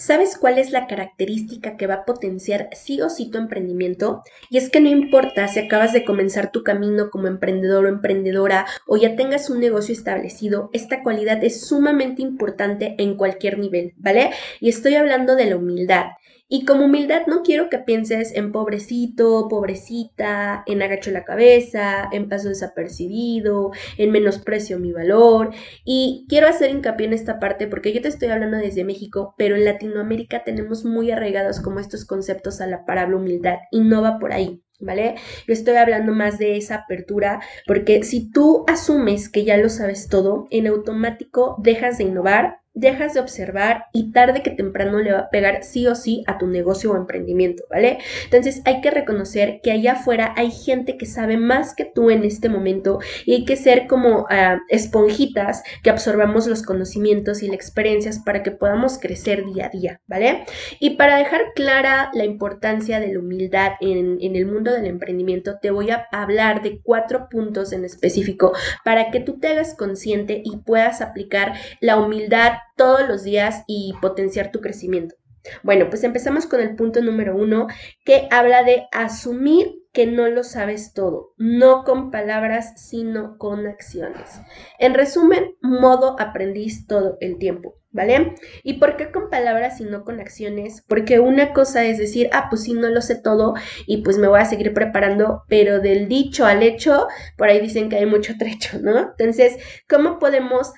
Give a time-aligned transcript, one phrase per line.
[0.00, 4.22] ¿Sabes cuál es la característica que va a potenciar sí o sí tu emprendimiento?
[4.48, 8.64] Y es que no importa si acabas de comenzar tu camino como emprendedor o emprendedora
[8.86, 14.30] o ya tengas un negocio establecido, esta cualidad es sumamente importante en cualquier nivel, ¿vale?
[14.58, 16.06] Y estoy hablando de la humildad.
[16.52, 22.28] Y como humildad no quiero que pienses en pobrecito, pobrecita, en agacho la cabeza, en
[22.28, 25.54] paso desapercibido, en menosprecio mi valor.
[25.84, 29.54] Y quiero hacer hincapié en esta parte porque yo te estoy hablando desde México, pero
[29.54, 34.18] en Latinoamérica tenemos muy arraigados como estos conceptos a la palabra humildad y no va
[34.18, 34.60] por ahí.
[34.82, 35.16] ¿Vale?
[35.46, 40.08] Yo estoy hablando más de esa apertura porque si tú asumes que ya lo sabes
[40.08, 45.20] todo, en automático dejas de innovar, dejas de observar y tarde que temprano le va
[45.20, 47.98] a pegar sí o sí a tu negocio o emprendimiento, ¿vale?
[48.24, 52.24] Entonces hay que reconocer que allá afuera hay gente que sabe más que tú en
[52.24, 57.56] este momento y hay que ser como ah, esponjitas que absorbamos los conocimientos y las
[57.56, 60.44] experiencias para que podamos crecer día a día, ¿vale?
[60.78, 65.58] Y para dejar clara la importancia de la humildad en, en el mundo del emprendimiento,
[65.60, 68.52] te voy a hablar de cuatro puntos en específico
[68.84, 73.92] para que tú te hagas consciente y puedas aplicar la humildad todos los días y
[74.00, 75.14] potenciar tu crecimiento.
[75.62, 77.66] Bueno, pues empezamos con el punto número uno
[78.06, 84.40] que habla de asumir que no lo sabes todo, no con palabras, sino con acciones.
[84.78, 88.34] En resumen, modo aprendiz todo el tiempo, ¿vale?
[88.62, 90.82] ¿Y por qué con palabras y no con acciones?
[90.88, 93.52] Porque una cosa es decir, ah, pues sí, no lo sé todo
[93.86, 97.90] y pues me voy a seguir preparando, pero del dicho al hecho, por ahí dicen
[97.90, 99.12] que hay mucho trecho, ¿no?
[99.18, 100.72] Entonces, ¿cómo podemos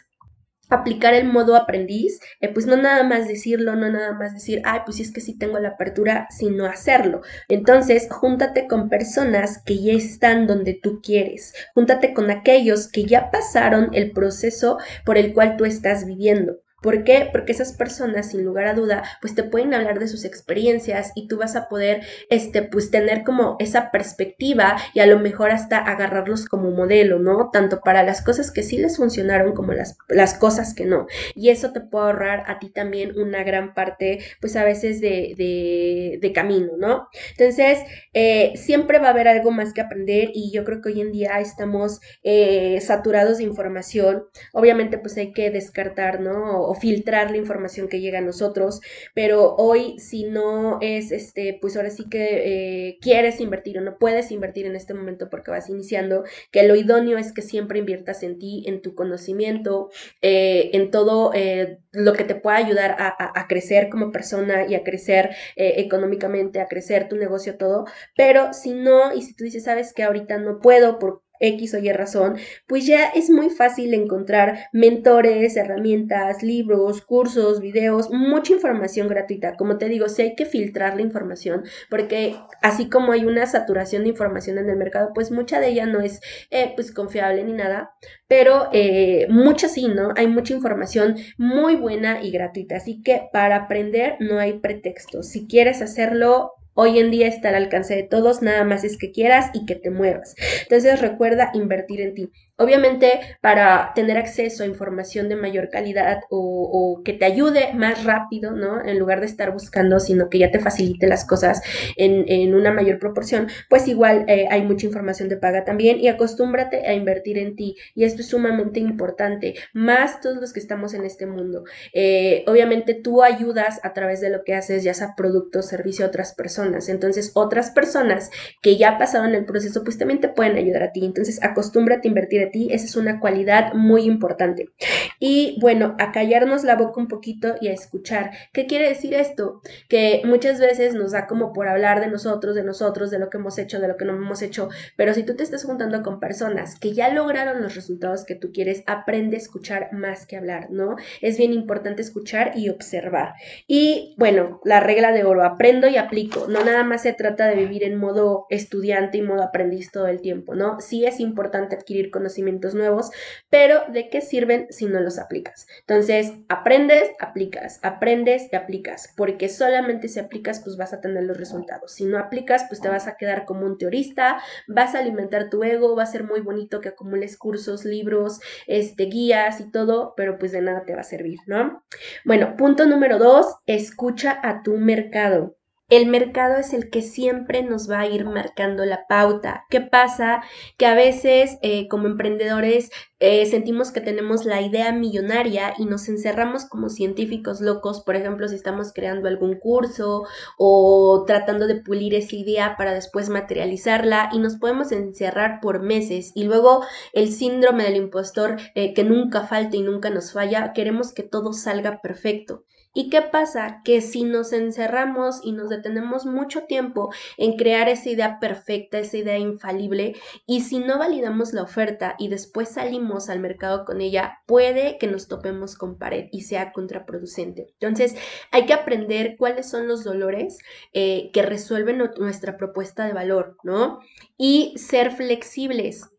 [0.73, 4.81] aplicar el modo aprendiz, eh, pues no nada más decirlo, no nada más decir, ay,
[4.85, 7.21] pues es que sí tengo la apertura, sino hacerlo.
[7.49, 13.31] Entonces, júntate con personas que ya están donde tú quieres, júntate con aquellos que ya
[13.31, 16.62] pasaron el proceso por el cual tú estás viviendo.
[16.83, 17.29] ¿Por qué?
[17.33, 21.29] Porque esas personas, sin lugar a duda, pues te pueden hablar de sus experiencias y
[21.29, 25.79] tú vas a poder, este, pues tener como esa perspectiva y a lo mejor hasta
[25.79, 27.51] agarrarlos como modelo, ¿no?
[27.53, 31.07] Tanto para las cosas que sí les funcionaron como las, las cosas que no.
[31.35, 35.35] Y eso te puede ahorrar a ti también una gran parte, pues a veces de,
[35.37, 37.09] de, de camino, ¿no?
[37.39, 37.79] Entonces,
[38.15, 41.13] eh, siempre va a haber algo más que aprender y yo creo que hoy en
[41.13, 44.25] día estamos eh, saturados de información.
[44.53, 46.63] Obviamente, pues hay que descartar, ¿no?
[46.75, 48.81] Filtrar la información que llega a nosotros,
[49.15, 53.99] pero hoy si no es, este, pues ahora sí que eh, quieres invertir o no
[53.99, 58.23] puedes invertir en este momento porque vas iniciando, que lo idóneo es que siempre inviertas
[58.23, 59.91] en ti, en tu conocimiento,
[60.21, 64.75] eh, en todo eh, lo que te pueda ayudar a, a, crecer como persona y
[64.75, 67.85] a crecer económicamente, a crecer tu negocio, todo,
[68.17, 71.79] pero si no, y si tú dices, sabes que ahorita no puedo por X o
[71.79, 72.37] Y razón,
[72.67, 79.57] pues ya es muy fácil encontrar mentores, herramientas, libros, cursos, videos, mucha información gratuita.
[79.57, 84.05] Como te digo, sí hay que filtrar la información, porque así como hay una saturación
[84.05, 86.21] de información en el mercado, pues mucha de ella no es
[86.51, 87.93] eh, pues confiable ni nada,
[88.29, 90.13] pero eh, mucha sí, ¿no?
[90.17, 95.23] Hay mucha información muy buena y gratuita, así que para aprender no hay pretexto.
[95.23, 99.13] Si quieres hacerlo, Hoy en día está al alcance de todos, nada más es que
[99.13, 100.35] quieras y que te muevas.
[100.63, 102.31] Entonces recuerda invertir en ti.
[102.63, 108.53] Obviamente, para tener acceso a información de mayor calidad o, que te ayude más rápido,
[108.53, 108.85] ¿no?
[108.85, 111.61] En lugar de estar buscando, sino que ya te facilite las cosas
[111.97, 116.87] en, una mayor proporción, pues igual eh, hay mucha información de paga también y acostúmbrate
[116.87, 117.77] a invertir en ti.
[117.95, 121.65] Y esto es sumamente importante, más todos los que estamos en este mundo.
[121.93, 126.09] Eh, obviamente, tú ayudas a través de lo que haces, ya sea producto, servicio a
[126.09, 126.89] otras personas.
[126.89, 128.31] Entonces, otras personas
[128.61, 131.05] que ya pasaron el proceso, pues también te pueden ayudar a ti.
[131.05, 134.71] Entonces, acostúmbrate a invertir en esa es una cualidad muy importante.
[135.19, 138.31] Y bueno, a callarnos la boca un poquito y a escuchar.
[138.53, 139.61] ¿Qué quiere decir esto?
[139.89, 143.39] Que muchas veces nos da como por hablar de nosotros, de nosotros, de lo que
[143.39, 146.21] hemos hecho, de lo que no hemos hecho, pero si tú te estás juntando con
[146.21, 150.71] personas que ya lograron los resultados que tú quieres, aprende a escuchar más que hablar,
[150.71, 150.97] ¿no?
[151.21, 153.35] Es bien importante escuchar y observar.
[153.67, 156.47] Y bueno, la regla de oro, aprendo y aplico.
[156.49, 160.21] No nada más se trata de vivir en modo estudiante y modo aprendiz todo el
[160.21, 160.81] tiempo, ¿no?
[160.81, 162.32] Sí es importante adquirir conocimiento
[162.75, 163.11] nuevos,
[163.51, 165.67] pero ¿de qué sirven si no los aplicas?
[165.81, 171.37] Entonces, aprendes, aplicas, aprendes y aplicas, porque solamente si aplicas, pues vas a tener los
[171.37, 171.93] resultados.
[171.93, 175.63] Si no aplicas, pues te vas a quedar como un teorista, vas a alimentar tu
[175.65, 180.39] ego, va a ser muy bonito que acumules cursos, libros, este, guías y todo, pero
[180.39, 181.85] pues de nada te va a servir, ¿no?
[182.25, 185.57] Bueno, punto número dos, escucha a tu mercado.
[185.93, 189.67] El mercado es el que siempre nos va a ir marcando la pauta.
[189.69, 190.43] ¿Qué pasa?
[190.79, 192.91] Que a veces eh, como emprendedores
[193.21, 198.49] eh, sentimos que tenemos la idea millonaria y nos encerramos como científicos locos, por ejemplo,
[198.49, 200.25] si estamos creando algún curso
[200.57, 206.33] o tratando de pulir esa idea para después materializarla y nos podemos encerrar por meses
[206.35, 211.13] y luego el síndrome del impostor eh, que nunca falta y nunca nos falla, queremos
[211.13, 212.65] que todo salga perfecto.
[212.95, 213.81] ¿Y qué pasa?
[213.85, 219.17] Que si nos encerramos y nos detenemos mucho tiempo en crear esa idea perfecta, esa
[219.17, 220.15] idea infalible,
[220.47, 225.07] y si no validamos la oferta y después salimos al mercado con ella, puede que
[225.07, 227.69] nos topemos con pared y sea contraproducente.
[227.81, 228.15] Entonces,
[228.51, 230.59] hay que aprender cuáles son los dolores
[230.93, 234.01] eh, que resuelven nuestra propuesta de valor, ¿no?
[234.37, 236.11] Y ser flexibles.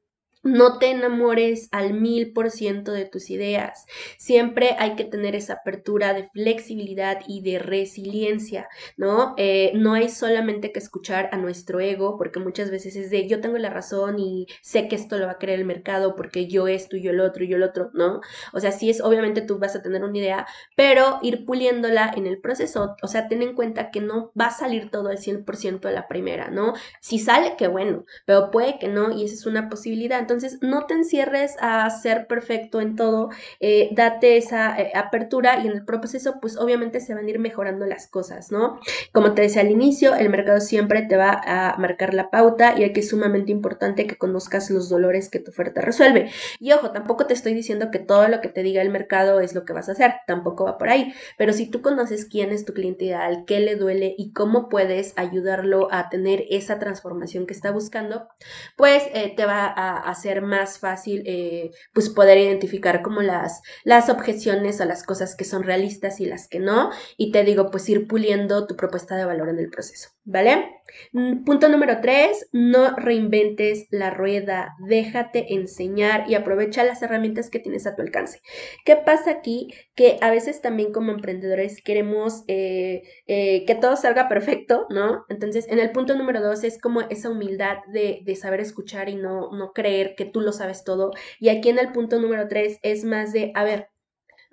[0.44, 3.86] No te enamores al mil por ciento de tus ideas.
[4.18, 8.68] Siempre hay que tener esa apertura de flexibilidad y de resiliencia,
[8.98, 9.36] ¿no?
[9.38, 13.40] Eh, no hay solamente que escuchar a nuestro ego, porque muchas veces es de yo
[13.40, 16.68] tengo la razón y sé que esto lo va a querer el mercado porque yo
[16.68, 18.20] esto y yo el otro y yo el otro, ¿no?
[18.52, 20.46] O sea, sí es, obviamente tú vas a tener una idea,
[20.76, 24.52] pero ir puliéndola en el proceso, o sea, ten en cuenta que no va a
[24.52, 26.74] salir todo al 100% a la primera, ¿no?
[27.00, 30.20] Si sale, qué bueno, pero puede que no y esa es una posibilidad.
[30.20, 35.68] Entonces, no te encierres a ser perfecto en todo, eh, date esa eh, apertura y
[35.68, 38.80] en el proceso, pues obviamente se van a ir mejorando las cosas, ¿no?
[39.12, 42.84] Como te decía al inicio, el mercado siempre te va a marcar la pauta y
[42.84, 46.32] aquí es sumamente importante que conozcas los dolores que tu oferta resuelve.
[46.60, 49.54] Y ojo, tampoco te estoy diciendo que todo lo que te diga el mercado es
[49.54, 52.66] lo que vas a hacer, tampoco va por ahí, pero si tú conoces quién es
[52.66, 57.54] tu cliente ideal, qué le duele y cómo puedes ayudarlo a tener esa transformación que
[57.54, 58.28] está buscando,
[58.76, 63.62] pues eh, te va a hacer más más fácil eh, pues poder identificar como las,
[63.84, 66.92] las objeciones o las cosas que son realistas y las que no.
[67.18, 70.70] Y te digo, pues ir puliendo tu propuesta de valor en el proceso, ¿vale?
[71.12, 77.60] Mm, punto número tres, no reinventes la rueda, déjate enseñar y aprovecha las herramientas que
[77.60, 78.42] tienes a tu alcance.
[78.86, 79.74] ¿Qué pasa aquí?
[79.96, 85.26] Que a veces también como emprendedores queremos eh, eh, que todo salga perfecto, ¿no?
[85.30, 89.16] Entonces, en el punto número dos es como esa humildad de, de saber escuchar y
[89.16, 91.12] no, no creer que tú lo sabes todo.
[91.40, 93.90] Y aquí en el punto número tres es más de, a ver,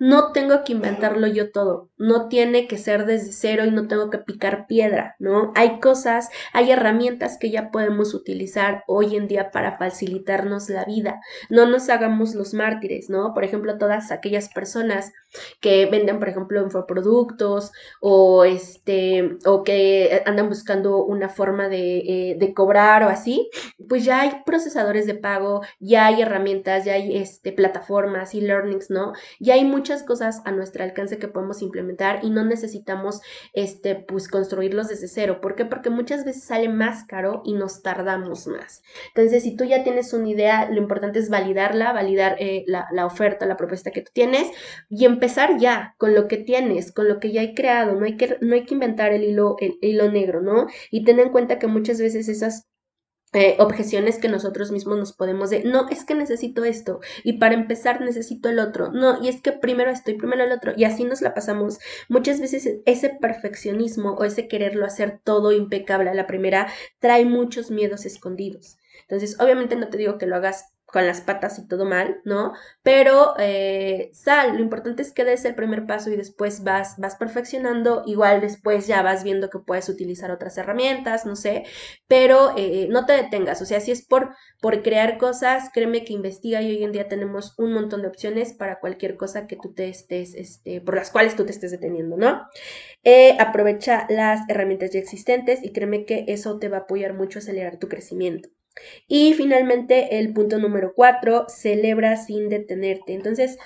[0.01, 4.09] no tengo que inventarlo yo todo, no tiene que ser desde cero y no tengo
[4.09, 5.51] que picar piedra, ¿no?
[5.53, 11.21] Hay cosas, hay herramientas que ya podemos utilizar hoy en día para facilitarnos la vida.
[11.51, 13.35] No nos hagamos los mártires, ¿no?
[13.35, 15.13] Por ejemplo, todas aquellas personas
[15.59, 17.71] que venden, por ejemplo, infoproductos
[18.01, 23.51] o este, o que andan buscando una forma de, eh, cobrar o así,
[23.87, 28.89] pues ya hay procesadores de pago, ya hay herramientas, ya hay este, plataformas y learnings,
[28.89, 29.13] ¿no?
[29.39, 33.21] Ya hay muchas cosas a nuestro alcance que podemos implementar y no necesitamos
[33.53, 35.39] este pues construirlos desde cero.
[35.41, 35.65] ¿Por qué?
[35.65, 38.83] Porque muchas veces sale más caro y nos tardamos más.
[39.09, 43.05] Entonces, si tú ya tienes una idea, lo importante es validarla, validar eh, la, la,
[43.05, 44.49] oferta, la propuesta que tú tienes
[44.89, 47.99] y empezar ya con lo que tienes, con lo que ya hay creado.
[47.99, 50.67] No hay que, no hay que inventar el hilo, el hilo negro, ¿no?
[50.89, 52.67] Y ten en cuenta que muchas veces esas
[53.33, 57.53] eh, objeciones que nosotros mismos nos podemos de, no, es que necesito esto y para
[57.53, 60.83] empezar necesito el otro, no, y es que primero esto y primero el otro y
[60.83, 61.79] así nos la pasamos.
[62.09, 66.67] Muchas veces ese perfeccionismo o ese quererlo hacer todo impecable a la primera
[66.99, 68.77] trae muchos miedos escondidos.
[69.03, 72.53] Entonces, obviamente no te digo que lo hagas con las patas y todo mal, ¿no?
[72.83, 77.15] Pero eh, sal, lo importante es que des el primer paso y después vas, vas
[77.15, 81.63] perfeccionando, igual después ya vas viendo que puedes utilizar otras herramientas, no sé,
[82.07, 86.13] pero eh, no te detengas, o sea, si es por, por crear cosas, créeme que
[86.13, 89.73] investiga y hoy en día tenemos un montón de opciones para cualquier cosa que tú
[89.73, 92.41] te estés, este, por las cuales tú te estés deteniendo, ¿no?
[93.03, 97.39] Eh, aprovecha las herramientas ya existentes y créeme que eso te va a apoyar mucho
[97.39, 98.49] a acelerar tu crecimiento.
[99.07, 103.13] Y finalmente el punto número cuatro, celebra sin detenerte.
[103.13, 103.57] Entonces,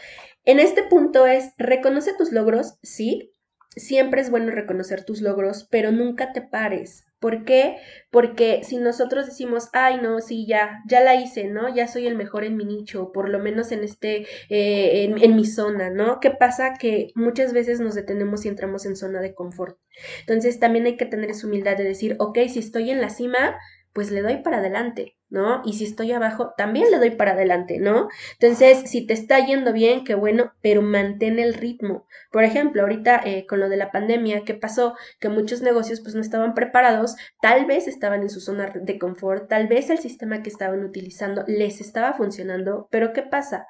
[0.45, 3.31] en este punto es, reconoce tus logros, sí,
[3.75, 7.05] siempre es bueno reconocer tus logros, pero nunca te pares.
[7.19, 7.77] ¿Por qué?
[8.12, 11.74] Porque si nosotros decimos, ay, no, sí, ya, ya la hice, ¿no?
[11.74, 15.35] Ya soy el mejor en mi nicho, por lo menos en este, eh, en, en,
[15.35, 16.19] mi zona, ¿no?
[16.19, 16.74] ¿Qué pasa?
[16.79, 19.79] Que muchas veces nos detenemos y entramos en zona de confort.
[20.19, 23.57] Entonces también hay que tener esa humildad de decir, ok, si estoy en la cima,
[23.96, 25.62] pues le doy para adelante, ¿no?
[25.64, 28.10] Y si estoy abajo, también le doy para adelante, ¿no?
[28.34, 32.06] Entonces, si te está yendo bien, qué bueno, pero mantén el ritmo.
[32.30, 34.96] Por ejemplo, ahorita eh, con lo de la pandemia, ¿qué pasó?
[35.22, 39.48] Que muchos negocios pues no estaban preparados, tal vez estaban en su zona de confort,
[39.48, 43.66] tal vez el sistema que estaban utilizando les estaba funcionando, pero ¿qué pasa?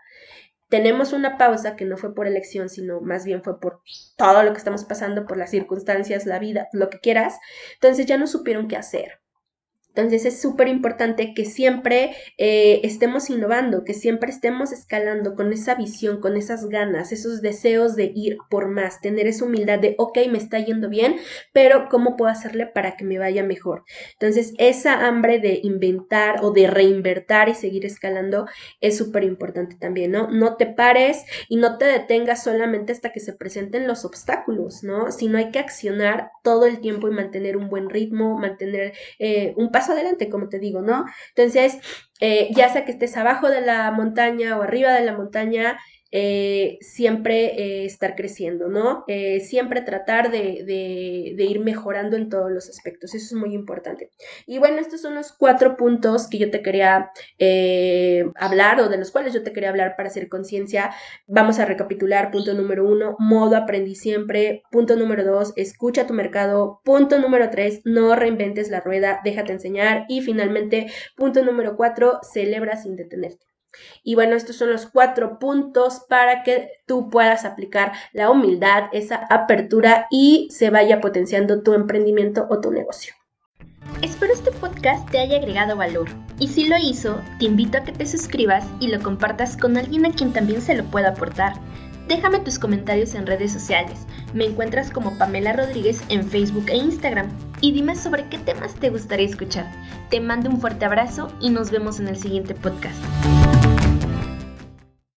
[0.69, 3.83] tenemos una pausa que no fue por elección, sino más bien fue por
[4.17, 7.37] todo lo que estamos pasando, por las circunstancias, la vida, lo que quieras,
[7.75, 9.21] entonces ya no supieron qué hacer.
[9.95, 15.75] Entonces es súper importante que siempre eh, estemos innovando, que siempre estemos escalando con esa
[15.75, 20.19] visión, con esas ganas, esos deseos de ir por más, tener esa humildad de, ok,
[20.29, 21.15] me está yendo bien,
[21.53, 23.83] pero ¿cómo puedo hacerle para que me vaya mejor?
[24.13, 28.47] Entonces esa hambre de inventar o de reinvertir y seguir escalando
[28.81, 30.29] es súper importante también, ¿no?
[30.29, 35.11] No te pares y no te detengas solamente hasta que se presenten los obstáculos, ¿no?
[35.11, 39.71] Sino hay que accionar todo el tiempo y mantener un buen ritmo, mantener eh, un
[39.71, 41.05] paso adelante, como te digo, ¿no?
[41.35, 41.77] Entonces,
[42.19, 45.77] eh, ya sea que estés abajo de la montaña o arriba de la montaña,
[46.17, 49.03] eh, siempre eh, estar creciendo, ¿no?
[49.05, 53.13] Eh, siempre tratar de, de, ir mejorando en todos los aspectos.
[53.13, 54.11] Eso es muy importante.
[54.47, 57.11] Y bueno, estos son los cuatro puntos que yo te quería
[58.35, 60.91] hablar o de los cuales yo te quería hablar para hacer conciencia.
[61.27, 62.31] Vamos a recapitular.
[62.31, 64.63] Punto número uno, modo aprendí siempre.
[64.71, 66.79] Punto número dos, escucha tu mercado.
[66.85, 70.05] Punto número tres, no reinventes la rueda, déjate enseñar.
[70.07, 73.54] Y finalmente, punto número cuatro, celebra sin detenerte.
[74.03, 79.25] Y bueno, estos son los cuatro puntos para que tú puedas aplicar la humildad, esa
[79.29, 83.13] apertura y se vaya potenciando tu emprendimiento o tu negocio.
[84.01, 86.07] Espero este podcast te haya agregado valor
[86.39, 90.05] y si lo hizo, te invito a que te suscribas y lo compartas con alguien
[90.05, 91.53] a quien también se lo pueda aportar.
[92.07, 94.05] Déjame tus comentarios en redes sociales.
[94.33, 97.29] Me encuentras como Pamela Rodríguez en Facebook e Instagram.
[97.61, 99.71] Y dime sobre qué temas te gustaría escuchar.
[100.09, 102.95] Te mando un fuerte abrazo y nos vemos en el siguiente podcast.